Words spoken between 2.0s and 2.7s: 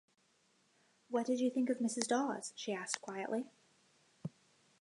Dawes?”